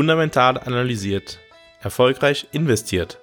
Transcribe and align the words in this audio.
Fundamental 0.00 0.56
analysiert. 0.66 1.38
Erfolgreich 1.82 2.46
investiert. 2.52 3.18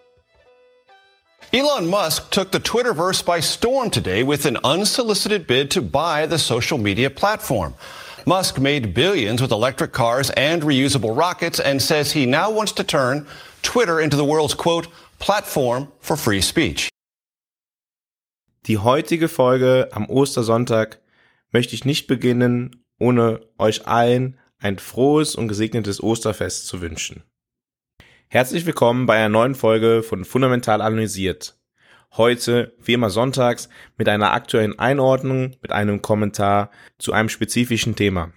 Elon 1.52 1.88
Musk 1.88 2.30
took 2.30 2.52
the 2.52 2.60
Twitterverse 2.60 3.26
by 3.26 3.40
storm 3.40 3.90
today 3.90 4.22
with 4.22 4.46
an 4.46 4.58
unsolicited 4.64 5.48
bid 5.48 5.72
to 5.72 5.82
buy 5.82 6.28
the 6.28 6.38
social 6.38 6.78
media 6.78 7.10
platform. 7.10 7.74
Musk 8.28 8.60
made 8.60 8.94
billions 8.94 9.42
with 9.42 9.52
electric 9.52 9.92
cars 9.92 10.30
and 10.38 10.62
reusable 10.62 11.18
rockets 11.18 11.60
and 11.60 11.82
says 11.82 12.12
he 12.12 12.28
now 12.28 12.52
wants 12.52 12.74
to 12.74 12.84
turn 12.84 13.26
Twitter 13.64 14.00
into 14.00 14.16
the 14.16 14.24
world's 14.24 14.54
quote, 14.54 14.88
platform 15.18 15.92
for 16.00 16.16
free 16.16 16.42
speech. 16.42 16.90
Die 18.68 18.78
heutige 18.78 19.30
Folge 19.30 19.90
am 19.94 20.06
Ostersonntag 20.12 21.00
möchte 21.52 21.74
ich 21.74 21.86
nicht 21.86 22.06
beginnen, 22.06 22.84
ohne 23.00 23.40
euch 23.58 23.88
allen 23.88 24.38
ein 24.60 24.80
frohes 24.80 25.36
und 25.36 25.48
gesegnetes 25.48 26.02
Osterfest 26.02 26.68
zu 26.68 26.82
wünschen. 26.82 27.24
Herzlich 28.30 28.66
willkommen 28.66 29.06
bei 29.06 29.18
einer 29.18 29.30
neuen 29.30 29.56
Folge 29.56 30.04
von 30.04 30.26
Fundamental 30.26 30.82
Analysiert. 30.82 31.58
Heute, 32.16 32.74
wie 32.80 32.94
immer 32.94 33.10
sonntags, 33.10 33.70
mit 33.98 34.10
einer 34.10 34.34
aktuellen 34.34 34.80
Einordnung, 34.80 35.56
mit 35.62 35.72
einem 35.72 36.02
Kommentar 36.02 36.72
zu 36.98 37.14
einem 37.14 37.30
spezifischen 37.30 37.96
Thema. 37.96 38.34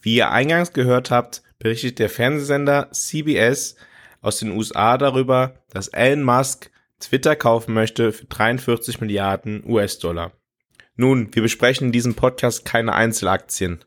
Wie 0.00 0.16
ihr 0.16 0.30
eingangs 0.30 0.72
gehört 0.72 1.10
habt, 1.10 1.42
berichtet 1.58 1.98
der 1.98 2.10
Fernsehsender 2.10 2.90
CBS 2.92 3.76
aus 4.20 4.38
den 4.38 4.50
USA 4.50 4.98
darüber, 4.98 5.54
dass 5.70 5.88
Elon 5.88 6.22
Musk 6.22 6.70
Twitter 7.00 7.34
kaufen 7.34 7.74
möchte 7.74 8.12
für 8.12 8.26
43 8.26 9.00
Milliarden 9.00 9.64
US-Dollar. 9.66 10.32
Nun, 10.94 11.34
wir 11.34 11.42
besprechen 11.42 11.88
in 11.88 11.92
diesem 11.92 12.14
Podcast 12.14 12.64
keine 12.64 12.92
Einzelaktien. 12.92 13.84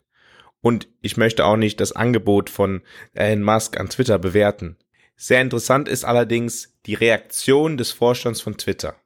Und 0.60 0.88
ich 1.00 1.16
möchte 1.16 1.44
auch 1.44 1.56
nicht 1.56 1.80
das 1.80 1.92
Angebot 1.92 2.50
von 2.50 2.82
Elon 3.14 3.42
Musk 3.42 3.78
an 3.78 3.88
Twitter 3.88 4.18
bewerten. 4.18 4.76
Sehr 5.16 5.40
interessant 5.40 5.88
ist 5.88 6.04
allerdings 6.04 6.74
die 6.86 6.94
Reaktion 6.94 7.76
des 7.76 7.90
Vorstands 7.90 8.40
von 8.40 8.56
Twitter. 8.56 8.96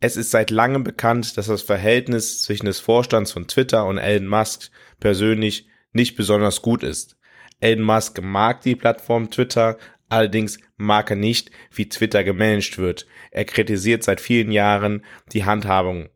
Es 0.00 0.16
ist 0.16 0.30
seit 0.30 0.50
langem 0.50 0.84
bekannt, 0.84 1.36
dass 1.36 1.46
das 1.46 1.62
Verhältnis 1.62 2.42
zwischen 2.42 2.66
des 2.66 2.80
Vorstands 2.80 3.32
von 3.32 3.46
Twitter 3.46 3.86
und 3.86 3.98
Elon 3.98 4.26
Musk 4.26 4.70
persönlich 5.00 5.68
nicht 5.92 6.16
besonders 6.16 6.62
gut 6.62 6.82
ist. 6.82 7.16
Elon 7.60 7.84
Musk 7.84 8.20
mag 8.20 8.62
die 8.62 8.76
Plattform 8.76 9.30
Twitter, 9.30 9.78
allerdings 10.08 10.58
mag 10.76 11.10
er 11.10 11.16
nicht, 11.16 11.50
wie 11.72 11.88
Twitter 11.88 12.24
gemanagt 12.24 12.78
wird. 12.78 13.06
Er 13.30 13.44
kritisiert 13.44 14.02
seit 14.02 14.20
vielen 14.20 14.52
Jahren 14.52 15.04
die 15.32 15.44
Handhabung 15.44 16.08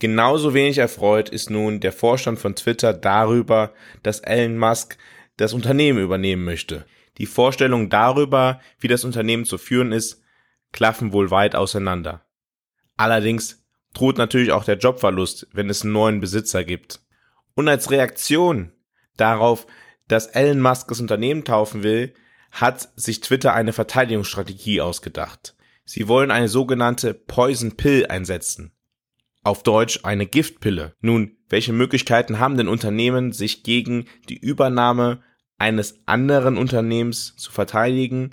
Genauso 0.00 0.54
wenig 0.54 0.78
erfreut 0.78 1.28
ist 1.28 1.50
nun 1.50 1.80
der 1.80 1.92
Vorstand 1.92 2.38
von 2.38 2.56
Twitter 2.56 2.92
darüber, 2.92 3.72
dass 4.02 4.20
Elon 4.20 4.58
Musk 4.58 4.98
das 5.36 5.52
Unternehmen 5.52 6.02
übernehmen 6.02 6.44
möchte. 6.44 6.84
Die 7.18 7.26
Vorstellungen 7.26 7.90
darüber, 7.90 8.60
wie 8.80 8.88
das 8.88 9.04
Unternehmen 9.04 9.44
zu 9.44 9.56
führen 9.56 9.92
ist, 9.92 10.20
klaffen 10.72 11.12
wohl 11.12 11.30
weit 11.30 11.54
auseinander. 11.54 12.26
Allerdings 12.96 13.64
droht 13.92 14.18
natürlich 14.18 14.50
auch 14.50 14.64
der 14.64 14.78
Jobverlust, 14.78 15.46
wenn 15.52 15.70
es 15.70 15.82
einen 15.82 15.92
neuen 15.92 16.20
Besitzer 16.20 16.64
gibt. 16.64 17.00
Und 17.54 17.68
als 17.68 17.92
Reaktion 17.92 18.72
darauf, 19.16 19.66
dass 20.08 20.26
Elon 20.26 20.60
Musk 20.60 20.88
das 20.88 21.00
Unternehmen 21.00 21.44
taufen 21.44 21.84
will, 21.84 22.14
hat 22.50 22.88
sich 22.96 23.20
Twitter 23.20 23.54
eine 23.54 23.72
Verteidigungsstrategie 23.72 24.80
ausgedacht. 24.80 25.54
Sie 25.84 26.08
wollen 26.08 26.32
eine 26.32 26.48
sogenannte 26.48 27.14
Poison 27.14 27.76
Pill 27.76 28.06
einsetzen 28.06 28.73
auf 29.44 29.62
Deutsch 29.62 30.00
eine 30.02 30.26
Giftpille. 30.26 30.94
Nun, 31.00 31.36
welche 31.48 31.72
Möglichkeiten 31.72 32.38
haben 32.38 32.56
denn 32.56 32.68
Unternehmen, 32.68 33.32
sich 33.32 33.62
gegen 33.62 34.06
die 34.28 34.38
Übernahme 34.38 35.22
eines 35.58 36.00
anderen 36.06 36.56
Unternehmens 36.56 37.36
zu 37.36 37.52
verteidigen 37.52 38.30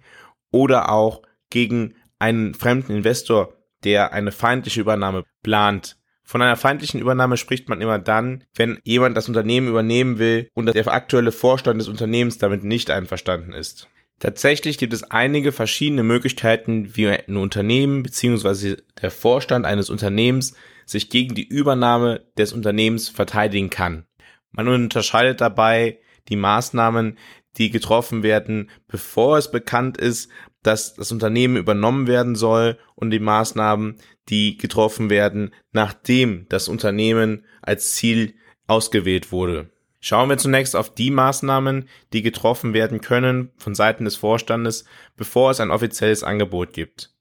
oder 0.52 0.90
auch 0.90 1.22
gegen 1.50 1.94
einen 2.18 2.54
fremden 2.54 2.94
Investor, 2.94 3.54
der 3.84 4.14
eine 4.14 4.32
feindliche 4.32 4.82
Übernahme 4.82 5.26
plant? 5.44 5.98
Von 6.24 6.42
einer 6.42 6.56
feindlichen 6.56 7.02
Übernahme 7.02 7.36
spricht 7.36 7.68
man 7.68 7.82
immer 7.82 8.00
dann, 8.00 8.46
wenn 8.56 8.80
jemand 8.84 9.18
das 9.18 9.28
Unternehmen 9.28 9.68
übernehmen 9.68 10.18
will 10.18 10.48
und 10.54 10.74
der 10.74 10.88
aktuelle 10.88 11.34
Vorstand 11.34 11.82
des 11.82 11.90
Unternehmens 11.90 12.38
damit 12.38 12.64
nicht 12.64 12.90
einverstanden 12.90 13.52
ist. 13.52 13.90
Tatsächlich 14.20 14.78
gibt 14.78 14.94
es 14.94 15.04
einige 15.04 15.52
verschiedene 15.52 16.04
Möglichkeiten, 16.04 16.96
wie 16.96 17.08
ein 17.08 17.36
Unternehmen 17.36 18.04
bzw. 18.04 18.78
der 19.02 19.12
Vorstand 19.12 19.66
eines 19.66 19.90
Unternehmens 19.90 20.54
sich 20.92 21.10
gegen 21.10 21.36
die 21.36 21.48
Übernahme 21.48 22.26
des 22.38 22.54
Unternehmens 22.54 23.10
verteidigen 23.10 23.70
kann. 23.70 24.06
Man 24.52 24.68
unterscheidet 24.68 25.42
dabei 25.42 26.00
die 26.28 26.36
Maßnahmen, 26.36 27.18
die 27.58 27.70
getroffen 27.70 28.24
werden, 28.24 28.70
bevor 28.88 29.38
es 29.38 29.50
bekannt 29.50 29.98
ist, 29.98 30.30
dass 30.64 30.94
das 30.94 31.12
Unternehmen 31.12 31.56
übernommen 31.56 32.08
werden 32.08 32.36
soll 32.36 32.78
und 32.96 33.10
die 33.12 33.20
Maßnahmen, 33.20 33.96
die 34.30 34.58
getroffen 34.58 35.10
werden, 35.10 35.54
nachdem 35.72 36.46
das 36.50 36.68
Unternehmen 36.68 37.46
als 37.62 37.96
Ziel 37.96 38.36
ausgewählt 38.68 39.32
wurde. 39.32 39.72
Schauen 40.00 40.30
wir 40.30 40.38
zunächst 40.38 40.76
auf 40.76 40.94
die 40.94 41.12
Maßnahmen, 41.12 41.88
die 42.14 42.22
getroffen 42.22 42.74
werden 42.74 43.02
können 43.02 43.52
von 43.58 43.76
Seiten 43.76 44.06
des 44.06 44.16
Vorstandes, 44.16 44.86
bevor 45.16 45.52
es 45.52 45.60
ein 45.60 45.72
offizielles 45.72 46.24
Angebot 46.24 46.74
gibt 46.74 47.12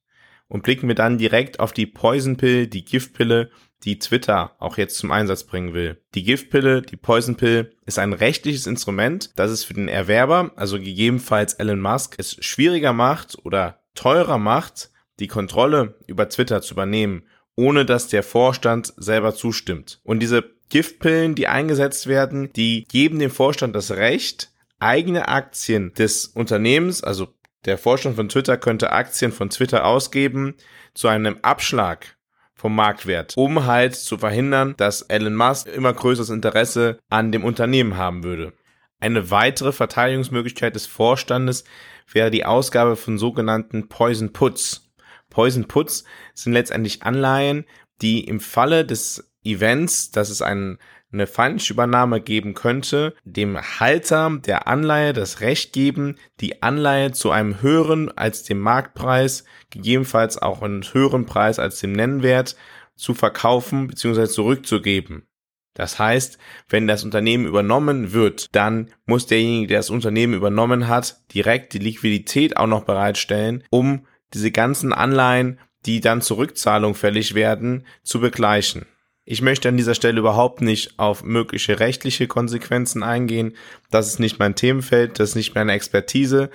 und 0.50 0.65
blicken 0.65 0.88
wir 0.88 0.94
dann 0.94 1.16
direkt 1.16 1.61
auf 1.61 1.72
die 1.72 1.87
Poison 1.87 2.37
Pill, 2.37 2.66
die 2.66 2.84
Giftpille, 2.84 3.50
die 3.84 3.99
Twitter 3.99 4.56
auch 4.59 4.77
jetzt 4.77 4.99
zum 4.99 5.11
Einsatz 5.12 5.44
bringen 5.44 5.72
will. 5.72 6.03
Die 6.15 6.25
Giftpille, 6.25 6.83
die 6.83 6.97
Poison 6.97 7.37
Pill, 7.37 7.72
ist 7.87 7.99
ein 7.99 8.12
rechtliches 8.12 8.66
Instrument, 8.66 9.31
das 9.37 9.50
es 9.50 9.65
für 9.65 9.75
den 9.75 9.89
Erwerber, 9.89 10.50
also 10.56 10.78
gegebenenfalls 10.78 11.55
Elon 11.55 11.81
Musk, 11.81 12.16
es 12.19 12.37
schwieriger 12.44 12.93
macht 12.93 13.39
oder 13.44 13.81
teurer 13.94 14.39
macht, 14.39 14.91
die 15.21 15.28
Kontrolle 15.28 15.94
über 16.06 16.28
Twitter 16.28 16.60
zu 16.62 16.75
übernehmen, 16.75 17.22
ohne 17.55 17.84
dass 17.84 18.09
der 18.09 18.22
Vorstand 18.22 18.93
selber 18.97 19.34
zustimmt. 19.34 20.00
Und 20.03 20.21
diese 20.21 20.44
Giftpillen, 20.69 21.34
die 21.34 21.47
eingesetzt 21.47 22.06
werden, 22.06 22.53
die 22.55 22.84
geben 22.84 23.19
dem 23.19 23.31
Vorstand 23.31 23.75
das 23.77 23.93
Recht, 23.93 24.53
eigene 24.81 25.28
Aktien 25.28 25.93
des 25.94 26.27
Unternehmens, 26.27 27.05
also 27.05 27.28
der 27.65 27.78
Vorstand 27.78 28.16
von 28.16 28.28
Twitter 28.28 28.56
könnte 28.56 28.93
Aktien 28.93 29.32
von 29.32 29.50
Twitter 29.50 29.84
ausgeben 29.84 30.54
zu 30.94 31.09
einem 31.09 31.38
Abschlag 31.43 32.16
vom 32.54 32.75
Marktwert, 32.75 33.34
um 33.37 33.65
halt 33.66 33.94
zu 33.94 34.19
verhindern, 34.19 34.75
dass 34.76 35.03
Elon 35.03 35.34
Musk 35.34 35.66
immer 35.66 35.93
größeres 35.93 36.31
Interesse 36.31 36.98
an 37.09 37.32
dem 37.32 37.44
Unternehmen 37.44 37.97
haben 37.97 38.22
würde. 38.22 38.53
Eine 39.00 39.31
weitere 39.31 39.72
Verteidigungsmöglichkeit 39.72 40.75
des 40.75 40.87
Vorstandes 40.87 41.65
wäre 42.12 42.31
die 42.31 42.44
Ausgabe 42.44 42.97
von 42.97 43.16
sogenannten 43.16 43.88
Poison 43.88 44.32
Puts. 44.32 44.91
Poison 45.31 45.66
Puts 45.66 46.04
sind 46.34 46.53
letztendlich 46.53 47.03
Anleihen, 47.03 47.65
die 48.03 48.25
im 48.25 48.41
Falle 48.41 48.84
des 48.84 49.32
Events, 49.42 50.10
dass 50.10 50.28
es 50.28 50.42
einen 50.42 50.78
eine 51.12 51.26
Falschübernahme 51.26 52.21
geben 52.21 52.54
könnte, 52.54 53.15
dem 53.25 53.59
Halter 53.59 54.38
der 54.44 54.69
Anleihe 54.69 55.12
das 55.12 55.41
Recht 55.41 55.72
geben, 55.72 56.16
die 56.41 56.62
Anleihe 56.62 57.12
zu 57.12 57.31
einem 57.31 57.62
höheren 57.62 58.16
als 58.16 58.44
dem 58.44 58.60
Marktpreis, 58.60 59.44
gegebenenfalls 59.71 60.38
auch 60.38 60.62
einen 60.62 60.82
höheren 60.82 61.26
Preis 61.26 61.59
als 61.59 61.81
dem 61.81 61.93
Nennwert, 61.93 62.56
zu 62.97 63.15
verkaufen 63.15 63.88
bzw. 63.88 64.26
zurückzugeben. 64.26 65.26
Das 65.75 65.98
heißt, 65.98 66.38
wenn 66.69 66.87
das 66.87 67.04
Unternehmen 67.04 67.47
übernommen 67.47 68.12
wird, 68.12 68.54
dann 68.54 68.91
muss 69.06 69.27
derjenige, 69.27 69.69
der 69.69 69.78
das 69.78 69.91
Unternehmen 69.91 70.34
übernommen 70.34 70.88
hat, 70.88 71.22
direkt 71.32 71.72
die 71.72 71.78
Liquidität 71.78 72.56
auch 72.56 72.66
noch 72.66 72.84
bereitstellen, 72.84 73.65
um 73.71 74.06
diese 74.34 74.51
ganzen 74.51 74.92
Anleihen, 74.92 75.59
die 75.86 76.01
dann 76.01 76.22
zur 76.22 76.39
Rückzahlung 76.39 76.95
fällig 76.95 77.34
werden, 77.34 77.86
zu 78.03 78.21
begleichen. 78.21 78.86
Ich 79.32 79.42
möchte 79.42 79.68
an 79.68 79.77
dieser 79.77 79.94
Stelle 79.94 80.18
überhaupt 80.18 80.60
nicht 80.60 80.98
auf 80.98 81.22
mögliche 81.22 81.78
rechtliche 81.78 82.27
Konsequenzen 82.27 83.04
eingehen. 83.04 83.54
Das 83.88 84.09
ist 84.09 84.18
nicht 84.18 84.41
mein 84.41 84.56
Themenfeld, 84.56 85.21
das 85.21 85.30
ist 85.30 85.34
nicht 85.36 85.54
meine 85.54 85.71
Expertise. 85.71 86.50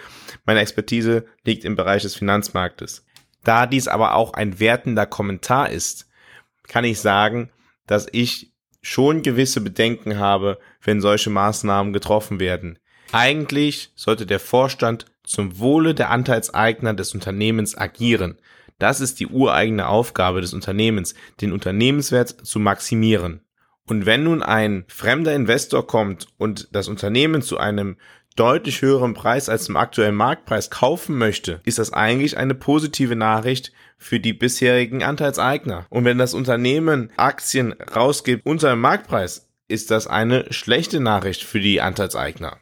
Meine 0.46 0.60
Expertise 0.60 1.24
liegt 1.46 1.64
im 1.64 1.78
Bereich 1.78 2.02
des 2.02 2.16
Finanzmarktes. 2.16 3.06
Da 3.46 3.66
dies 3.66 3.88
aber 3.88 4.16
auch 4.16 4.34
ein 4.34 4.60
wertender 4.60 5.06
Kommentar 5.06 5.70
ist, 5.70 6.10
kann 6.68 6.84
ich 6.84 7.00
sagen, 7.00 7.50
dass 7.88 8.08
ich 8.12 8.52
schon 8.82 9.22
gewisse 9.22 9.62
Bedenken 9.62 10.20
habe, 10.20 10.60
wenn 10.84 11.00
solche 11.00 11.30
Maßnahmen 11.30 11.94
getroffen 11.94 12.42
werden. 12.42 12.78
Eigentlich 13.14 13.94
sollte 13.96 14.26
der 14.26 14.42
Vorstand 14.42 15.06
zum 15.24 15.60
Wohle 15.60 15.96
der 15.96 16.10
Anteilseigner 16.10 16.94
des 16.94 17.14
Unternehmens 17.14 17.78
agieren. 17.78 18.38
Das 18.80 19.00
ist 19.00 19.20
die 19.20 19.28
ureigene 19.28 19.88
Aufgabe 19.88 20.42
des 20.42 20.54
Unternehmens, 20.54 21.16
den 21.42 21.54
Unternehmenswert 21.54 22.30
zu 22.30 22.60
maximieren. 22.60 23.42
Und 23.88 24.06
wenn 24.06 24.24
nun 24.24 24.42
ein 24.42 24.84
fremder 24.88 25.36
Investor 25.36 25.86
kommt 25.86 26.28
und 26.38 26.70
das 26.72 26.88
Unternehmen 26.88 27.42
zu 27.42 27.58
einem 27.58 27.98
deutlich 28.36 28.82
höheren 28.82 29.14
Preis 29.14 29.48
als 29.48 29.66
zum 29.66 29.78
aktuellen 29.78 30.16
Marktpreis 30.16 30.70
kaufen 30.70 31.18
möchte, 31.18 31.62
ist 31.64 31.80
das 31.80 31.94
eigentlich 31.94 32.38
eine 32.38 32.56
positive 32.56 33.16
Nachricht 33.16 33.72
für 33.98 34.20
die 34.20 34.34
bisherigen 34.34 35.04
Anteilseigner. 35.04 35.86
Und 35.90 36.04
wenn 36.04 36.18
das 36.18 36.34
Unternehmen 36.34 37.12
Aktien 37.16 37.74
rausgibt 37.74 38.46
unter 38.46 38.72
dem 38.72 38.82
Marktpreis, 38.82 39.48
ist 39.68 39.90
das 39.90 40.08
eine 40.08 40.52
schlechte 40.52 41.00
Nachricht 41.00 41.44
für 41.44 41.60
die 41.60 41.80
Anteilseigner. 41.82 42.58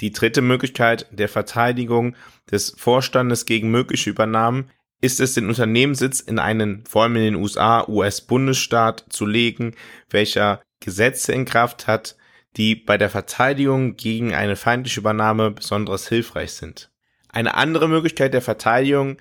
Die 0.00 0.12
dritte 0.12 0.42
Möglichkeit 0.42 1.06
der 1.10 1.28
Verteidigung 1.28 2.14
des 2.50 2.74
Vorstandes 2.76 3.46
gegen 3.46 3.70
mögliche 3.70 4.10
Übernahmen 4.10 4.70
ist 5.00 5.20
es, 5.20 5.34
den 5.34 5.48
Unternehmenssitz 5.48 6.20
in 6.20 6.38
einen, 6.38 6.84
vor 6.86 7.04
allem 7.04 7.16
in 7.16 7.22
den 7.22 7.34
USA, 7.36 7.86
US-Bundesstaat 7.86 9.04
zu 9.08 9.26
legen, 9.26 9.74
welcher 10.10 10.60
Gesetze 10.80 11.32
in 11.32 11.44
Kraft 11.44 11.86
hat, 11.86 12.16
die 12.56 12.74
bei 12.74 12.98
der 12.98 13.10
Verteidigung 13.10 13.96
gegen 13.96 14.34
eine 14.34 14.56
feindliche 14.56 15.00
Übernahme 15.00 15.50
besonders 15.50 16.08
hilfreich 16.08 16.52
sind. 16.52 16.90
Eine 17.28 17.54
andere 17.54 17.88
Möglichkeit 17.88 18.34
der 18.34 18.42
Verteidigung 18.42 19.18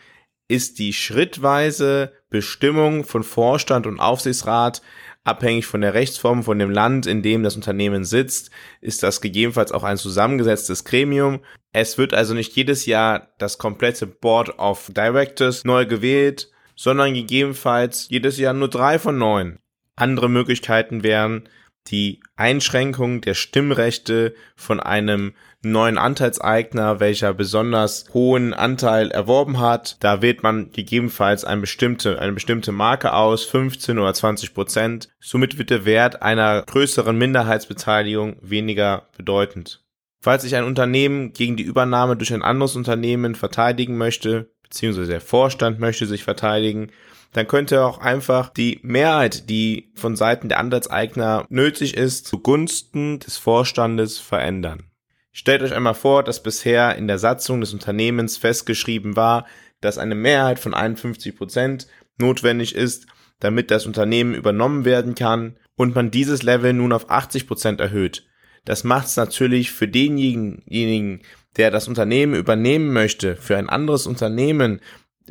ist 0.47 0.79
die 0.79 0.93
schrittweise 0.93 2.13
Bestimmung 2.29 3.03
von 3.03 3.23
Vorstand 3.23 3.85
und 3.85 3.99
Aufsichtsrat 3.99 4.81
abhängig 5.27 5.65
von 5.65 5.81
der 5.81 5.93
Rechtsform 5.93 6.43
von 6.43 6.57
dem 6.57 6.71
Land, 6.71 7.05
in 7.05 7.21
dem 7.21 7.43
das 7.43 7.55
Unternehmen 7.55 8.05
sitzt, 8.05 8.49
ist 8.81 9.03
das 9.03 9.21
gegebenenfalls 9.21 9.71
auch 9.71 9.83
ein 9.83 9.97
zusammengesetztes 9.97 10.85
Gremium. 10.85 11.41
Es 11.73 11.97
wird 11.97 12.13
also 12.13 12.33
nicht 12.33 12.55
jedes 12.55 12.85
Jahr 12.85 13.29
das 13.37 13.57
komplette 13.57 14.07
Board 14.07 14.57
of 14.57 14.89
Directors 14.95 15.65
neu 15.65 15.85
gewählt, 15.85 16.49
sondern 16.75 17.13
gegebenenfalls 17.13 18.07
jedes 18.09 18.37
Jahr 18.37 18.53
nur 18.53 18.69
drei 18.69 18.99
von 18.99 19.17
neun. 19.17 19.59
Andere 19.95 20.29
Möglichkeiten 20.29 21.03
wären 21.03 21.49
die 21.87 22.21
Einschränkung 22.35 23.21
der 23.21 23.33
Stimmrechte 23.33 24.35
von 24.55 24.79
einem 24.79 25.33
neuen 25.61 25.97
Anteilseigner, 25.97 26.99
welcher 26.99 27.33
besonders 27.33 28.05
hohen 28.13 28.53
Anteil 28.53 29.11
erworben 29.11 29.59
hat. 29.59 29.97
Da 30.01 30.21
wählt 30.21 30.43
man 30.43 30.71
gegebenenfalls 30.71 31.45
eine 31.45 31.61
bestimmte, 31.61 32.19
eine 32.19 32.33
bestimmte 32.33 32.71
Marke 32.71 33.13
aus, 33.13 33.45
15 33.45 33.97
oder 33.97 34.13
20 34.13 34.53
Prozent. 34.53 35.09
Somit 35.19 35.57
wird 35.57 35.69
der 35.69 35.85
Wert 35.85 36.21
einer 36.21 36.63
größeren 36.63 37.17
Minderheitsbeteiligung 37.17 38.37
weniger 38.41 39.07
bedeutend. 39.17 39.83
Falls 40.19 40.43
sich 40.43 40.55
ein 40.55 40.63
Unternehmen 40.63 41.33
gegen 41.33 41.57
die 41.57 41.63
Übernahme 41.63 42.15
durch 42.15 42.33
ein 42.33 42.41
anderes 42.41 42.75
Unternehmen 42.75 43.35
verteidigen 43.35 43.97
möchte, 43.97 44.51
beziehungsweise 44.63 45.11
der 45.11 45.21
Vorstand 45.21 45.79
möchte 45.79 46.05
sich 46.05 46.23
verteidigen, 46.23 46.91
dann 47.33 47.47
könnte 47.47 47.83
auch 47.83 47.99
einfach 47.99 48.49
die 48.49 48.79
Mehrheit, 48.83 49.49
die 49.49 49.91
von 49.95 50.15
Seiten 50.15 50.49
der 50.49 50.59
Anteilseigner 50.59 51.45
nötig 51.49 51.95
ist, 51.95 52.27
zugunsten 52.27 53.19
des 53.19 53.37
Vorstandes 53.37 54.17
verändern. 54.17 54.83
Stellt 55.31 55.61
euch 55.61 55.73
einmal 55.73 55.93
vor, 55.93 56.23
dass 56.23 56.41
bisher 56.41 56.95
in 56.95 57.07
der 57.07 57.19
Satzung 57.19 57.61
des 57.61 57.73
Unternehmens 57.73 58.37
festgeschrieben 58.37 59.15
war, 59.15 59.45
dass 59.81 59.99
eine 59.99 60.15
Mehrheit 60.15 60.57
von 60.57 60.73
51 60.73 61.35
Prozent 61.35 61.87
notwendig 62.17 62.73
ist, 62.73 63.05
damit 63.39 63.69
das 63.69 63.85
Unternehmen 63.85 64.33
übernommen 64.33 64.83
werden 64.83 65.13
kann 65.13 65.57
und 65.75 65.93
man 65.93 66.09
dieses 66.09 66.41
Level 66.41 66.73
nun 66.73 66.91
auf 66.91 67.11
80 67.11 67.47
Prozent 67.47 67.79
erhöht. 67.79 68.25
Das 68.65 68.83
macht 68.83 69.07
es 69.07 69.15
natürlich 69.15 69.71
für 69.71 69.87
denjenigen, 69.87 71.21
der 71.55 71.71
das 71.71 71.87
Unternehmen 71.87 72.33
übernehmen 72.33 72.91
möchte, 72.91 73.35
für 73.35 73.57
ein 73.57 73.69
anderes 73.69 74.07
Unternehmen, 74.07 74.81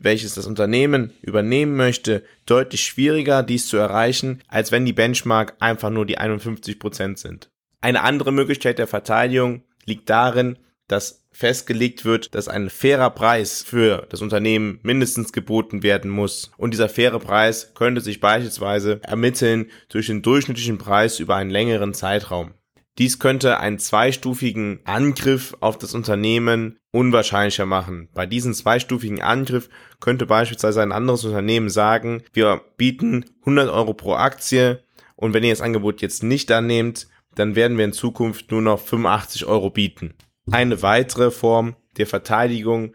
welches 0.03 0.35
das 0.35 0.47
Unternehmen 0.47 1.13
übernehmen 1.23 1.77
möchte, 1.77 2.23
deutlich 2.47 2.83
schwieriger, 2.85 3.43
dies 3.43 3.67
zu 3.67 3.77
erreichen, 3.77 4.43
als 4.49 4.73
wenn 4.73 4.85
die 4.85 4.93
Benchmark 4.93 5.55
einfach 5.61 5.91
nur 5.91 6.07
die 6.07 6.19
51 6.19 6.79
Prozent 6.79 7.19
sind. 7.19 7.51
Eine 7.81 8.03
andere 8.03 8.33
Möglichkeit 8.33 8.79
der 8.79 8.87
Verteidigung 8.87 9.63
liegt 9.85 10.11
darin, 10.11 10.59
dass 10.89 11.27
festgelegt 11.37 12.07
wird, 12.07 12.35
dass 12.35 12.49
ein 12.49 12.71
fairer 12.71 13.11
Preis 13.11 13.63
für 13.63 14.07
das 14.09 14.23
Unternehmen 14.23 14.81
mindestens 14.83 15.35
geboten 15.35 15.83
werden 15.83 16.11
muss. 16.11 16.51
Und 16.57 16.71
dieser 16.73 16.89
faire 16.89 17.19
Preis 17.19 17.75
könnte 17.75 18.01
sich 18.01 18.21
beispielsweise 18.21 19.01
ermitteln 19.03 19.71
durch 19.91 20.07
den 20.07 20.23
durchschnittlichen 20.23 20.79
Preis 20.79 21.21
über 21.21 21.37
einen 21.37 21.51
längeren 21.51 21.93
Zeitraum. 21.93 22.55
Dies 22.99 23.19
könnte 23.19 23.61
einen 23.61 23.79
zweistufigen 23.79 24.81
Angriff 24.85 25.55
auf 25.61 25.77
das 25.77 25.95
Unternehmen 25.95 26.79
unwahrscheinlicher 26.93 27.67
machen. 27.67 28.09
Bei 28.15 28.25
diesem 28.25 28.55
zweistufigen 28.55 29.21
Angriff 29.21 29.69
könnte 30.01 30.25
beispielsweise 30.25 30.81
ein 30.81 30.93
anderes 30.93 31.25
Unternehmen 31.25 31.69
sagen, 31.69 32.23
wir 32.33 32.63
bieten 32.79 33.27
100 33.41 33.69
Euro 33.69 33.93
pro 33.93 34.15
Aktie 34.15 34.83
und 35.15 35.35
wenn 35.35 35.45
ihr 35.45 35.53
das 35.53 35.61
Angebot 35.61 36.01
jetzt 36.01 36.23
nicht 36.23 36.51
annehmt, 36.51 37.09
dann 37.35 37.55
werden 37.55 37.77
wir 37.77 37.85
in 37.85 37.93
Zukunft 37.93 38.51
nur 38.51 38.63
noch 38.63 38.81
85 38.81 39.45
Euro 39.45 39.69
bieten. 39.69 40.15
Eine 40.51 40.81
weitere 40.83 41.31
Form 41.31 41.77
der 41.99 42.07
Verteidigung 42.07 42.95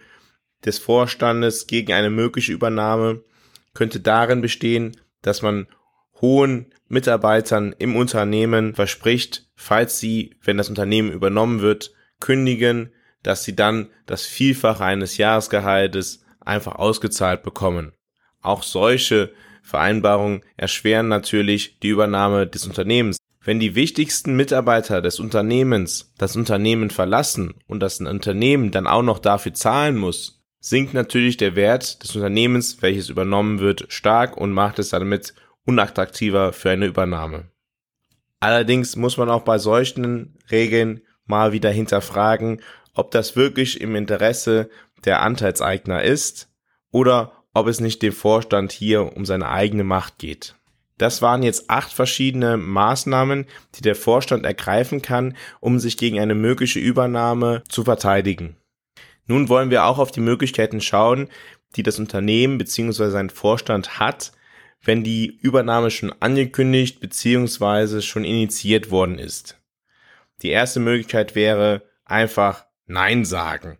des 0.65 0.79
Vorstandes 0.79 1.67
gegen 1.67 1.93
eine 1.93 2.09
mögliche 2.09 2.53
Übernahme 2.53 3.23
könnte 3.73 3.99
darin 3.99 4.41
bestehen, 4.41 4.97
dass 5.21 5.43
man 5.43 5.67
hohen 6.21 6.67
Mitarbeitern 6.87 7.73
im 7.77 7.95
Unternehmen 7.95 8.75
verspricht, 8.75 9.47
falls 9.55 9.99
sie, 9.99 10.35
wenn 10.43 10.57
das 10.57 10.69
Unternehmen 10.69 11.11
übernommen 11.11 11.61
wird, 11.61 11.91
kündigen, 12.19 12.91
dass 13.23 13.43
sie 13.43 13.55
dann 13.55 13.89
das 14.05 14.25
Vielfache 14.25 14.83
eines 14.83 15.17
Jahresgehaltes 15.17 16.23
einfach 16.39 16.75
ausgezahlt 16.75 17.43
bekommen. 17.43 17.93
Auch 18.41 18.63
solche 18.63 19.31
Vereinbarungen 19.61 20.41
erschweren 20.57 21.07
natürlich 21.07 21.79
die 21.79 21.89
Übernahme 21.89 22.47
des 22.47 22.65
Unternehmens. 22.65 23.17
Wenn 23.43 23.59
die 23.59 23.75
wichtigsten 23.75 24.35
Mitarbeiter 24.35 25.01
des 25.01 25.19
Unternehmens 25.19 26.13
das 26.17 26.35
Unternehmen 26.35 26.89
verlassen 26.89 27.55
und 27.67 27.79
das 27.79 27.99
Unternehmen 27.99 28.71
dann 28.71 28.85
auch 28.87 29.01
noch 29.01 29.19
dafür 29.19 29.53
zahlen 29.53 29.97
muss, 29.97 30.43
sinkt 30.59 30.93
natürlich 30.93 31.37
der 31.37 31.55
Wert 31.55 32.03
des 32.03 32.15
Unternehmens, 32.15 32.81
welches 32.81 33.09
übernommen 33.09 33.59
wird, 33.59 33.85
stark 33.89 34.37
und 34.37 34.51
macht 34.51 34.77
es 34.77 34.89
damit 34.89 35.33
unattraktiver 35.65 36.53
für 36.53 36.71
eine 36.71 36.87
Übernahme. 36.87 37.45
Allerdings 38.39 38.95
muss 38.95 39.17
man 39.17 39.29
auch 39.29 39.43
bei 39.43 39.57
solchen 39.57 40.37
Regeln 40.49 41.01
mal 41.25 41.51
wieder 41.51 41.69
hinterfragen, 41.69 42.61
ob 42.93 43.11
das 43.11 43.35
wirklich 43.35 43.79
im 43.79 43.95
Interesse 43.95 44.69
der 45.05 45.21
Anteilseigner 45.21 46.03
ist 46.03 46.49
oder 46.91 47.31
ob 47.53 47.67
es 47.67 47.79
nicht 47.79 48.01
dem 48.01 48.13
Vorstand 48.13 48.71
hier 48.71 49.15
um 49.15 49.25
seine 49.25 49.49
eigene 49.49 49.83
Macht 49.83 50.17
geht. 50.17 50.55
Das 50.97 51.21
waren 51.21 51.41
jetzt 51.41 51.69
acht 51.69 51.91
verschiedene 51.91 52.57
Maßnahmen, 52.57 53.47
die 53.75 53.81
der 53.81 53.95
Vorstand 53.95 54.45
ergreifen 54.45 55.01
kann, 55.01 55.35
um 55.59 55.79
sich 55.79 55.97
gegen 55.97 56.19
eine 56.19 56.35
mögliche 56.35 56.79
Übernahme 56.79 57.63
zu 57.69 57.83
verteidigen. 57.83 58.55
Nun 59.25 59.49
wollen 59.49 59.71
wir 59.71 59.85
auch 59.85 59.97
auf 59.97 60.11
die 60.11 60.19
Möglichkeiten 60.19 60.81
schauen, 60.81 61.29
die 61.75 61.83
das 61.83 61.99
Unternehmen 61.99 62.57
bzw. 62.57 63.09
sein 63.09 63.29
Vorstand 63.29 63.99
hat, 63.99 64.31
wenn 64.83 65.03
die 65.03 65.37
Übernahme 65.41 65.91
schon 65.91 66.13
angekündigt 66.19 66.99
bzw. 66.99 68.01
schon 68.01 68.23
initiiert 68.23 68.91
worden 68.91 69.19
ist. 69.19 69.59
Die 70.41 70.49
erste 70.49 70.79
Möglichkeit 70.79 71.35
wäre 71.35 71.83
einfach 72.05 72.65
Nein 72.87 73.25
sagen. 73.25 73.77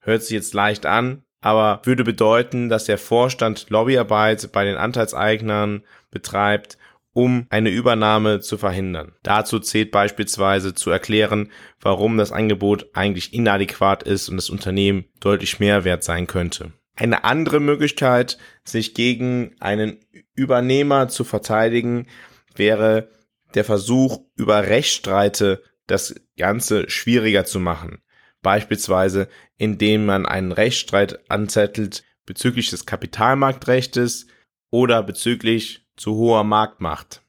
Hört 0.00 0.22
sich 0.22 0.30
jetzt 0.30 0.54
leicht 0.54 0.86
an, 0.86 1.24
aber 1.40 1.82
würde 1.84 2.04
bedeuten, 2.04 2.68
dass 2.68 2.84
der 2.84 2.98
Vorstand 2.98 3.70
Lobbyarbeit 3.70 4.50
bei 4.52 4.64
den 4.64 4.76
Anteilseignern 4.76 5.82
betreibt, 6.10 6.78
um 7.12 7.46
eine 7.50 7.70
Übernahme 7.70 8.40
zu 8.40 8.56
verhindern. 8.56 9.14
Dazu 9.22 9.58
zählt 9.58 9.90
beispielsweise 9.90 10.74
zu 10.74 10.90
erklären, 10.90 11.50
warum 11.80 12.16
das 12.16 12.30
Angebot 12.30 12.86
eigentlich 12.94 13.34
inadäquat 13.34 14.04
ist 14.04 14.28
und 14.28 14.36
das 14.36 14.48
Unternehmen 14.48 15.06
deutlich 15.18 15.58
mehr 15.58 15.84
wert 15.84 16.04
sein 16.04 16.26
könnte. 16.26 16.72
Eine 17.00 17.24
andere 17.24 17.60
Möglichkeit, 17.60 18.36
sich 18.62 18.92
gegen 18.92 19.56
einen 19.58 20.00
Übernehmer 20.34 21.08
zu 21.08 21.24
verteidigen, 21.24 22.08
wäre 22.54 23.08
der 23.54 23.64
Versuch, 23.64 24.20
über 24.36 24.64
Rechtsstreite 24.64 25.62
das 25.86 26.14
Ganze 26.36 26.90
schwieriger 26.90 27.46
zu 27.46 27.58
machen. 27.58 28.02
Beispielsweise, 28.42 29.28
indem 29.56 30.04
man 30.04 30.26
einen 30.26 30.52
Rechtsstreit 30.52 31.30
anzettelt 31.30 32.04
bezüglich 32.26 32.68
des 32.68 32.84
Kapitalmarktrechtes 32.84 34.26
oder 34.68 35.02
bezüglich 35.02 35.86
zu 35.96 36.16
hoher 36.16 36.44
Marktmacht. 36.44 37.22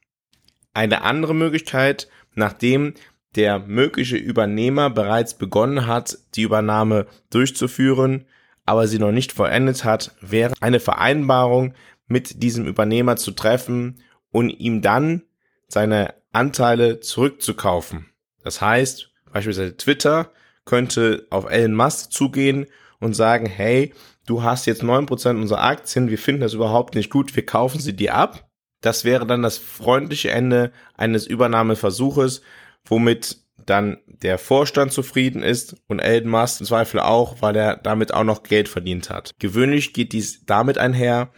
Eine 0.74 1.00
andere 1.00 1.34
Möglichkeit, 1.34 2.08
nachdem 2.34 2.92
der 3.36 3.58
mögliche 3.58 4.18
Übernehmer 4.18 4.90
bereits 4.90 5.32
begonnen 5.38 5.86
hat, 5.86 6.18
die 6.34 6.42
Übernahme 6.42 7.06
durchzuführen, 7.30 8.26
aber 8.64 8.86
sie 8.86 8.98
noch 8.98 9.12
nicht 9.12 9.32
vollendet 9.32 9.84
hat, 9.84 10.14
wäre 10.20 10.54
eine 10.60 10.80
Vereinbarung 10.80 11.74
mit 12.06 12.42
diesem 12.42 12.66
Übernehmer 12.66 13.16
zu 13.16 13.32
treffen 13.32 14.00
und 14.30 14.50
ihm 14.50 14.82
dann 14.82 15.22
seine 15.68 16.14
Anteile 16.32 17.00
zurückzukaufen. 17.00 18.06
Das 18.42 18.60
heißt, 18.60 19.10
beispielsweise 19.32 19.76
Twitter 19.76 20.30
könnte 20.64 21.26
auf 21.30 21.50
Elon 21.50 21.74
Musk 21.74 22.12
zugehen 22.12 22.66
und 23.00 23.14
sagen, 23.14 23.46
hey, 23.46 23.92
du 24.26 24.42
hast 24.42 24.66
jetzt 24.66 24.82
neun 24.82 25.06
Prozent 25.06 25.40
unserer 25.40 25.64
Aktien, 25.64 26.10
wir 26.10 26.18
finden 26.18 26.42
das 26.42 26.54
überhaupt 26.54 26.94
nicht 26.94 27.10
gut, 27.10 27.34
wir 27.34 27.44
kaufen 27.44 27.80
sie 27.80 27.96
dir 27.96 28.14
ab 28.14 28.48
das 28.82 29.04
wäre 29.04 29.26
dann 29.26 29.42
das 29.42 29.56
freundliche 29.56 30.30
Ende 30.30 30.72
eines 30.94 31.26
Übernahmeversuches, 31.26 32.42
womit 32.84 33.38
dann 33.66 33.98
der 34.06 34.38
Vorstand 34.38 34.92
zufrieden 34.92 35.42
ist 35.42 35.76
und 35.88 36.00
Elon 36.00 36.30
Musk 36.30 36.60
im 36.60 36.66
Zweifel 36.66 37.00
auch, 37.00 37.40
weil 37.40 37.56
er 37.56 37.76
damit 37.76 38.14
auch 38.14 38.24
noch 38.24 38.42
Geld 38.42 38.68
verdient 38.68 39.10
hat. 39.10 39.32
Gewöhnlich 39.38 39.92
geht 39.92 40.12
dies 40.12 40.44
damit 40.44 40.78
einher, 40.78 41.30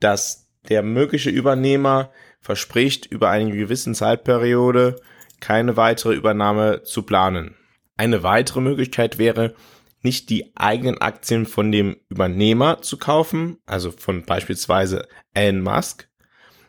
dass 0.00 0.48
der 0.68 0.82
mögliche 0.82 1.30
Übernehmer 1.30 2.10
verspricht, 2.40 3.06
über 3.06 3.30
eine 3.30 3.52
gewissen 3.52 3.94
Zeitperiode 3.94 4.96
keine 5.40 5.76
weitere 5.76 6.14
Übernahme 6.14 6.82
zu 6.84 7.02
planen. 7.02 7.56
Eine 7.96 8.22
weitere 8.22 8.60
Möglichkeit 8.60 9.18
wäre, 9.18 9.54
nicht 10.02 10.28
die 10.30 10.52
eigenen 10.56 10.98
Aktien 11.00 11.46
von 11.46 11.72
dem 11.72 11.96
Übernehmer 12.08 12.82
zu 12.82 12.98
kaufen, 12.98 13.58
also 13.66 13.90
von 13.90 14.24
beispielsweise 14.24 15.08
Elon 15.32 15.62
Musk, 15.62 16.08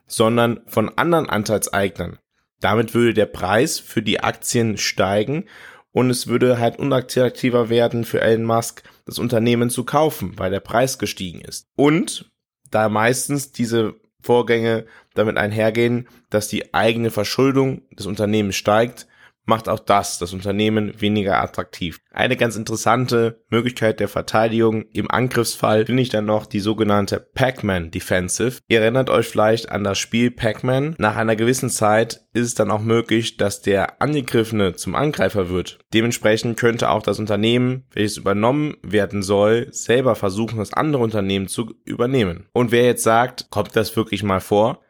sondern 0.07 0.61
von 0.67 0.97
anderen 0.97 1.29
Anteilseignern. 1.29 2.19
Damit 2.59 2.93
würde 2.93 3.13
der 3.13 3.25
Preis 3.25 3.79
für 3.79 4.01
die 4.01 4.21
Aktien 4.21 4.77
steigen 4.77 5.45
und 5.91 6.09
es 6.09 6.27
würde 6.27 6.59
halt 6.59 6.79
unattraktiver 6.79 7.69
werden 7.69 8.05
für 8.05 8.21
Elon 8.21 8.43
Musk, 8.43 8.83
das 9.05 9.19
Unternehmen 9.19 9.69
zu 9.69 9.83
kaufen, 9.83 10.33
weil 10.37 10.51
der 10.51 10.59
Preis 10.59 10.97
gestiegen 10.99 11.41
ist. 11.41 11.67
Und 11.75 12.31
da 12.71 12.89
meistens 12.89 13.51
diese 13.51 13.95
Vorgänge 14.21 14.85
damit 15.13 15.37
einhergehen, 15.37 16.07
dass 16.29 16.47
die 16.47 16.73
eigene 16.73 17.11
Verschuldung 17.11 17.83
des 17.91 18.07
Unternehmens 18.07 18.55
steigt, 18.55 19.07
macht 19.45 19.69
auch 19.69 19.79
das 19.79 20.19
das 20.19 20.33
Unternehmen 20.33 20.99
weniger 20.99 21.41
attraktiv. 21.41 21.99
Eine 22.11 22.37
ganz 22.37 22.55
interessante 22.55 23.43
Möglichkeit 23.49 23.99
der 23.99 24.07
Verteidigung 24.07 24.85
im 24.93 25.09
Angriffsfall 25.09 25.85
finde 25.85 26.01
ich 26.01 26.09
dann 26.09 26.25
noch 26.25 26.45
die 26.45 26.59
sogenannte 26.59 27.19
Pac-Man 27.19 27.91
Defensive. 27.91 28.59
Ihr 28.67 28.81
erinnert 28.81 29.09
euch 29.09 29.27
vielleicht 29.27 29.69
an 29.69 29.83
das 29.83 29.99
Spiel 29.99 30.31
Pac-Man. 30.31 30.95
Nach 30.97 31.15
einer 31.15 31.35
gewissen 31.35 31.69
Zeit 31.69 32.25
ist 32.33 32.47
es 32.47 32.55
dann 32.55 32.71
auch 32.71 32.81
möglich, 32.81 33.37
dass 33.37 33.61
der 33.61 34.01
Angegriffene 34.01 34.75
zum 34.75 34.95
Angreifer 34.95 35.49
wird. 35.49 35.79
Dementsprechend 35.93 36.59
könnte 36.59 36.89
auch 36.89 37.03
das 37.03 37.19
Unternehmen, 37.19 37.85
welches 37.91 38.17
übernommen 38.17 38.75
werden 38.81 39.23
soll, 39.23 39.67
selber 39.71 40.15
versuchen, 40.15 40.59
das 40.59 40.73
andere 40.73 41.03
Unternehmen 41.03 41.47
zu 41.47 41.73
übernehmen. 41.85 42.47
Und 42.53 42.71
wer 42.71 42.85
jetzt 42.85 43.03
sagt, 43.03 43.49
kommt 43.49 43.75
das 43.75 43.95
wirklich 43.95 44.23
mal 44.23 44.41
vor, 44.41 44.81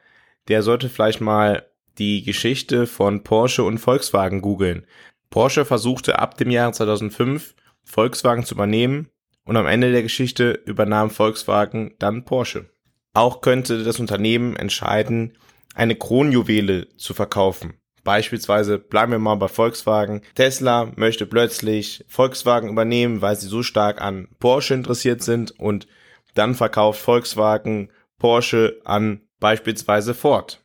der 0.48 0.62
sollte 0.62 0.90
vielleicht 0.90 1.22
mal 1.22 1.66
die 1.98 2.24
Geschichte 2.24 2.88
von 2.88 3.24
Porsche 3.24 3.64
und 3.64 3.78
Volkswagen 3.78 4.42
googeln. 4.42 4.86
Porsche 5.30 5.66
versuchte 5.66 6.20
ab 6.20 6.38
dem 6.38 6.50
Jahr 6.50 6.72
2005 6.74 7.56
Volkswagen 7.84 8.46
zu 8.46 8.56
übernehmen 8.56 9.10
und 9.44 9.58
am 9.58 9.68
Ende 9.68 9.92
der 9.92 10.04
Geschichte 10.04 10.52
übernahm 10.66 11.10
Volkswagen 11.10 11.94
dann 12.00 12.26
Porsche. 12.26 12.70
Auch 13.14 13.42
könnte 13.42 13.84
das 13.84 14.00
Unternehmen 14.00 14.56
entscheiden, 14.56 15.38
eine 15.74 15.96
Kronjuwele 15.96 16.96
zu 16.98 17.14
verkaufen. 17.14 17.74
Beispielsweise 18.04 18.78
bleiben 18.78 19.14
wir 19.14 19.20
mal 19.20 19.36
bei 19.36 19.48
Volkswagen. 19.48 20.22
Tesla 20.36 20.92
möchte 20.96 21.26
plötzlich 21.26 22.06
Volkswagen 22.08 22.70
übernehmen, 22.70 23.22
weil 23.22 23.36
sie 23.36 23.48
so 23.48 23.64
stark 23.64 24.00
an 24.00 24.28
Porsche 24.40 24.76
interessiert 24.76 25.24
sind 25.24 25.52
und 25.60 25.88
dann 26.36 26.54
verkauft 26.54 27.02
Volkswagen 27.02 27.90
Porsche 28.20 28.80
an 28.86 29.22
beispielsweise 29.40 30.14
Ford. 30.14 30.65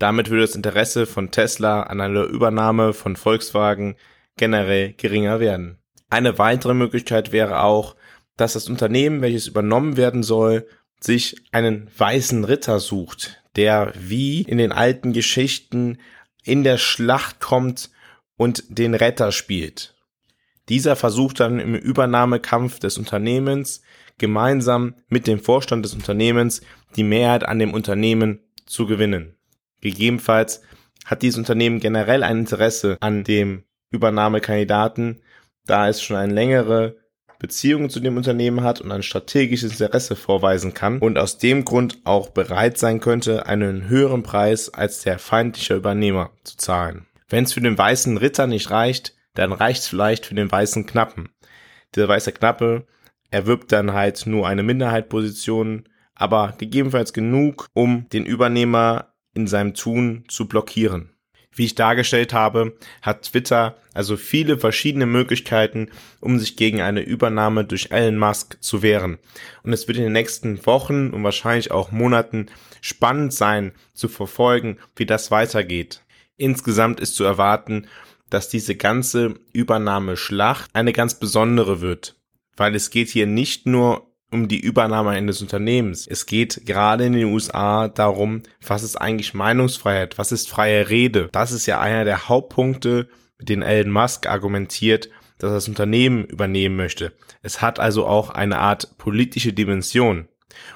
Damit 0.00 0.30
würde 0.30 0.42
das 0.42 0.56
Interesse 0.56 1.04
von 1.04 1.30
Tesla 1.30 1.82
an 1.82 2.00
einer 2.00 2.22
Übernahme 2.22 2.94
von 2.94 3.16
Volkswagen 3.16 3.96
generell 4.38 4.94
geringer 4.94 5.40
werden. 5.40 5.76
Eine 6.08 6.38
weitere 6.38 6.72
Möglichkeit 6.72 7.32
wäre 7.32 7.62
auch, 7.62 7.96
dass 8.38 8.54
das 8.54 8.70
Unternehmen, 8.70 9.20
welches 9.20 9.46
übernommen 9.46 9.98
werden 9.98 10.22
soll, 10.22 10.66
sich 11.00 11.36
einen 11.52 11.90
weißen 11.98 12.44
Ritter 12.44 12.80
sucht, 12.80 13.42
der 13.56 13.92
wie 13.94 14.40
in 14.40 14.56
den 14.56 14.72
alten 14.72 15.12
Geschichten 15.12 15.98
in 16.44 16.64
der 16.64 16.78
Schlacht 16.78 17.38
kommt 17.38 17.90
und 18.38 18.64
den 18.70 18.94
Retter 18.94 19.32
spielt. 19.32 19.94
Dieser 20.70 20.96
versucht 20.96 21.40
dann 21.40 21.60
im 21.60 21.74
Übernahmekampf 21.74 22.78
des 22.78 22.96
Unternehmens 22.96 23.82
gemeinsam 24.16 24.94
mit 25.08 25.26
dem 25.26 25.40
Vorstand 25.40 25.84
des 25.84 25.92
Unternehmens 25.92 26.62
die 26.96 27.04
Mehrheit 27.04 27.44
an 27.44 27.58
dem 27.58 27.74
Unternehmen 27.74 28.40
zu 28.64 28.86
gewinnen. 28.86 29.36
Gegebenenfalls 29.80 30.62
hat 31.04 31.22
dieses 31.22 31.38
Unternehmen 31.38 31.80
generell 31.80 32.22
ein 32.22 32.40
Interesse 32.40 32.96
an 33.00 33.24
dem 33.24 33.64
Übernahmekandidaten, 33.90 35.22
da 35.66 35.88
es 35.88 36.02
schon 36.02 36.16
eine 36.16 36.32
längere 36.32 36.96
Beziehung 37.38 37.88
zu 37.88 38.00
dem 38.00 38.16
Unternehmen 38.18 38.62
hat 38.62 38.80
und 38.80 38.92
ein 38.92 39.02
strategisches 39.02 39.80
Interesse 39.80 40.14
vorweisen 40.14 40.74
kann 40.74 40.98
und 40.98 41.18
aus 41.18 41.38
dem 41.38 41.64
Grund 41.64 41.98
auch 42.04 42.28
bereit 42.28 42.76
sein 42.76 43.00
könnte, 43.00 43.46
einen 43.46 43.88
höheren 43.88 44.22
Preis 44.22 44.72
als 44.72 45.00
der 45.02 45.18
feindliche 45.18 45.74
Übernehmer 45.74 46.30
zu 46.44 46.58
zahlen. 46.58 47.06
Wenn 47.28 47.44
es 47.44 47.54
für 47.54 47.62
den 47.62 47.78
weißen 47.78 48.18
Ritter 48.18 48.46
nicht 48.46 48.70
reicht, 48.70 49.14
dann 49.34 49.52
reicht 49.52 49.82
es 49.82 49.88
vielleicht 49.88 50.26
für 50.26 50.34
den 50.34 50.52
weißen 50.52 50.84
Knappen. 50.84 51.30
Der 51.94 52.06
weiße 52.06 52.32
Knappe 52.32 52.86
erwirbt 53.30 53.72
dann 53.72 53.92
halt 53.92 54.26
nur 54.26 54.46
eine 54.46 54.62
Minderheitposition, 54.62 55.88
aber 56.14 56.54
gegebenenfalls 56.58 57.12
genug, 57.12 57.68
um 57.72 58.08
den 58.10 58.26
Übernehmer 58.26 59.09
in 59.34 59.46
seinem 59.46 59.74
Tun 59.74 60.24
zu 60.28 60.46
blockieren. 60.48 61.10
Wie 61.52 61.64
ich 61.64 61.74
dargestellt 61.74 62.32
habe, 62.32 62.76
hat 63.02 63.22
Twitter 63.22 63.76
also 63.92 64.16
viele 64.16 64.58
verschiedene 64.58 65.06
Möglichkeiten, 65.06 65.88
um 66.20 66.38
sich 66.38 66.56
gegen 66.56 66.80
eine 66.80 67.00
Übernahme 67.00 67.64
durch 67.64 67.90
Elon 67.90 68.18
Musk 68.18 68.56
zu 68.60 68.82
wehren. 68.82 69.18
Und 69.64 69.72
es 69.72 69.88
wird 69.88 69.98
in 69.98 70.04
den 70.04 70.12
nächsten 70.12 70.64
Wochen 70.64 71.10
und 71.10 71.24
wahrscheinlich 71.24 71.72
auch 71.72 71.90
Monaten 71.90 72.46
spannend 72.80 73.32
sein 73.32 73.72
zu 73.94 74.08
verfolgen, 74.08 74.78
wie 74.94 75.06
das 75.06 75.30
weitergeht. 75.30 76.02
Insgesamt 76.36 77.00
ist 77.00 77.16
zu 77.16 77.24
erwarten, 77.24 77.88
dass 78.30 78.48
diese 78.48 78.76
ganze 78.76 79.34
Übernahmeschlacht 79.52 80.70
eine 80.72 80.92
ganz 80.92 81.18
besondere 81.18 81.80
wird, 81.80 82.16
weil 82.56 82.76
es 82.76 82.90
geht 82.90 83.08
hier 83.08 83.26
nicht 83.26 83.66
nur 83.66 84.09
um 84.30 84.48
die 84.48 84.60
Übernahme 84.60 85.10
eines 85.10 85.42
Unternehmens. 85.42 86.06
Es 86.06 86.26
geht 86.26 86.64
gerade 86.64 87.04
in 87.04 87.12
den 87.12 87.26
USA 87.26 87.88
darum, 87.88 88.42
was 88.64 88.82
ist 88.82 88.96
eigentlich 88.96 89.34
Meinungsfreiheit, 89.34 90.18
was 90.18 90.32
ist 90.32 90.48
freie 90.48 90.88
Rede. 90.88 91.28
Das 91.32 91.52
ist 91.52 91.66
ja 91.66 91.80
einer 91.80 92.04
der 92.04 92.28
Hauptpunkte, 92.28 93.08
mit 93.38 93.48
denen 93.48 93.62
Elon 93.62 93.92
Musk 93.92 94.26
argumentiert, 94.26 95.08
dass 95.38 95.50
er 95.50 95.54
das 95.54 95.68
Unternehmen 95.68 96.24
übernehmen 96.24 96.76
möchte. 96.76 97.12
Es 97.42 97.60
hat 97.60 97.80
also 97.80 98.06
auch 98.06 98.30
eine 98.30 98.58
Art 98.58 98.96
politische 98.98 99.52
Dimension. 99.52 100.28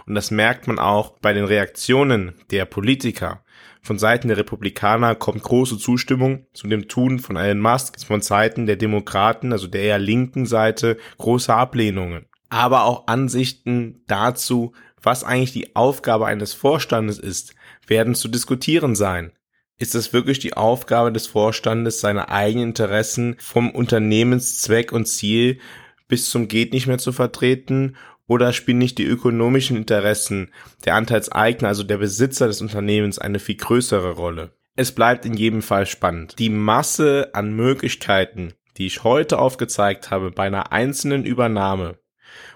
Und 0.06 0.14
das 0.14 0.30
merkt 0.30 0.66
man 0.66 0.78
auch 0.78 1.18
bei 1.20 1.32
den 1.32 1.44
Reaktionen 1.44 2.34
der 2.50 2.64
Politiker. 2.64 3.44
Von 3.82 3.98
Seiten 3.98 4.28
der 4.28 4.38
Republikaner 4.38 5.14
kommt 5.14 5.42
große 5.42 5.76
Zustimmung 5.76 6.46
zu 6.54 6.66
dem 6.68 6.88
Tun 6.88 7.18
von 7.18 7.36
Elon 7.36 7.60
Musk, 7.60 8.00
von 8.04 8.22
Seiten 8.22 8.64
der 8.64 8.76
Demokraten, 8.76 9.52
also 9.52 9.66
der 9.66 9.82
eher 9.82 9.98
linken 9.98 10.46
Seite, 10.46 10.96
große 11.18 11.52
Ablehnungen 11.52 12.24
aber 12.54 12.84
auch 12.84 13.08
Ansichten 13.08 14.04
dazu, 14.06 14.74
was 15.02 15.24
eigentlich 15.24 15.52
die 15.52 15.74
Aufgabe 15.74 16.26
eines 16.26 16.54
Vorstandes 16.54 17.18
ist, 17.18 17.56
werden 17.88 18.14
zu 18.14 18.28
diskutieren 18.28 18.94
sein. 18.94 19.32
Ist 19.76 19.96
es 19.96 20.12
wirklich 20.12 20.38
die 20.38 20.56
Aufgabe 20.56 21.10
des 21.10 21.26
Vorstandes, 21.26 21.98
seine 21.98 22.28
eigenen 22.28 22.68
Interessen 22.68 23.34
vom 23.40 23.72
Unternehmenszweck 23.72 24.92
und 24.92 25.06
Ziel 25.06 25.58
bis 26.06 26.30
zum 26.30 26.46
geht 26.46 26.72
nicht 26.72 26.86
mehr 26.86 26.98
zu 26.98 27.10
vertreten 27.10 27.96
oder 28.28 28.52
spielen 28.52 28.78
nicht 28.78 28.98
die 28.98 29.04
ökonomischen 29.04 29.76
Interessen 29.76 30.52
der 30.84 30.94
Anteilseigner, 30.94 31.66
also 31.66 31.82
der 31.82 31.98
Besitzer 31.98 32.46
des 32.46 32.62
Unternehmens, 32.62 33.18
eine 33.18 33.40
viel 33.40 33.56
größere 33.56 34.12
Rolle? 34.12 34.52
Es 34.76 34.92
bleibt 34.92 35.26
in 35.26 35.34
jedem 35.34 35.60
Fall 35.60 35.86
spannend. 35.86 36.36
Die 36.38 36.50
Masse 36.50 37.30
an 37.32 37.52
Möglichkeiten, 37.56 38.52
die 38.76 38.86
ich 38.86 39.02
heute 39.02 39.40
aufgezeigt 39.40 40.12
habe 40.12 40.30
bei 40.30 40.44
einer 40.44 40.70
einzelnen 40.70 41.24
Übernahme, 41.24 41.98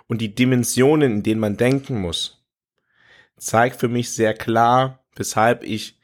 und 0.09 0.21
die 0.21 0.35
Dimensionen, 0.35 1.13
in 1.13 1.23
denen 1.23 1.41
man 1.41 1.57
denken 1.57 2.01
muss, 2.01 2.45
zeigt 3.37 3.77
für 3.77 3.89
mich 3.89 4.11
sehr 4.11 4.35
klar, 4.35 5.05
weshalb 5.15 5.63
ich 5.63 5.99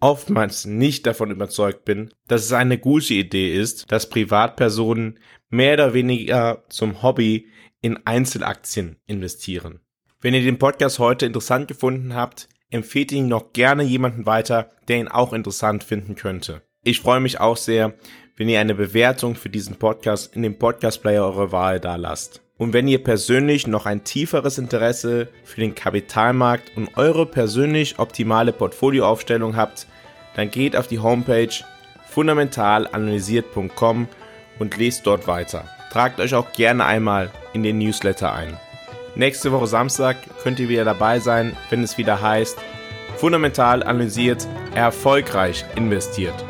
oftmals 0.00 0.64
nicht 0.64 1.06
davon 1.06 1.30
überzeugt 1.30 1.84
bin, 1.84 2.12
dass 2.26 2.44
es 2.44 2.52
eine 2.52 2.78
gute 2.78 3.14
Idee 3.14 3.54
ist, 3.54 3.92
dass 3.92 4.08
Privatpersonen 4.08 5.18
mehr 5.50 5.74
oder 5.74 5.94
weniger 5.94 6.64
zum 6.68 7.02
Hobby 7.02 7.48
in 7.82 7.98
Einzelaktien 8.06 8.96
investieren. 9.06 9.80
Wenn 10.20 10.34
ihr 10.34 10.42
den 10.42 10.58
Podcast 10.58 10.98
heute 10.98 11.26
interessant 11.26 11.68
gefunden 11.68 12.14
habt, 12.14 12.48
empfehlt 12.70 13.12
ihn 13.12 13.28
noch 13.28 13.52
gerne 13.52 13.82
jemanden 13.82 14.26
weiter, 14.26 14.70
der 14.88 14.98
ihn 14.98 15.08
auch 15.08 15.32
interessant 15.32 15.84
finden 15.84 16.14
könnte. 16.14 16.62
Ich 16.82 17.00
freue 17.00 17.20
mich 17.20 17.40
auch 17.40 17.56
sehr, 17.56 17.94
wenn 18.36 18.48
ihr 18.48 18.60
eine 18.60 18.74
Bewertung 18.74 19.34
für 19.34 19.50
diesen 19.50 19.76
Podcast 19.76 20.34
in 20.34 20.42
dem 20.42 20.58
Podcast 20.58 21.02
Player 21.02 21.24
eurer 21.24 21.52
Wahl 21.52 21.80
da 21.80 21.96
lasst. 21.96 22.42
Und 22.60 22.74
wenn 22.74 22.86
ihr 22.86 23.02
persönlich 23.02 23.66
noch 23.66 23.86
ein 23.86 24.04
tieferes 24.04 24.58
Interesse 24.58 25.28
für 25.44 25.62
den 25.62 25.74
Kapitalmarkt 25.74 26.76
und 26.76 26.94
eure 26.98 27.24
persönlich 27.24 27.98
optimale 27.98 28.52
Portfolioaufstellung 28.52 29.56
habt, 29.56 29.86
dann 30.34 30.50
geht 30.50 30.76
auf 30.76 30.86
die 30.86 30.98
Homepage 30.98 31.48
fundamentalanalysiert.com 32.10 34.08
und 34.58 34.76
lest 34.76 35.06
dort 35.06 35.26
weiter. 35.26 35.64
Tragt 35.90 36.20
euch 36.20 36.34
auch 36.34 36.52
gerne 36.52 36.84
einmal 36.84 37.30
in 37.54 37.62
den 37.62 37.78
Newsletter 37.78 38.34
ein. 38.34 38.58
Nächste 39.14 39.52
Woche 39.52 39.66
Samstag 39.66 40.18
könnt 40.42 40.60
ihr 40.60 40.68
wieder 40.68 40.84
dabei 40.84 41.18
sein, 41.18 41.56
wenn 41.70 41.82
es 41.82 41.96
wieder 41.96 42.20
heißt, 42.20 42.58
fundamental 43.16 43.82
analysiert, 43.82 44.46
erfolgreich 44.74 45.64
investiert. 45.76 46.44